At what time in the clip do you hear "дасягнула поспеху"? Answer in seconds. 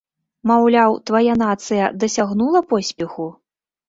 2.05-3.29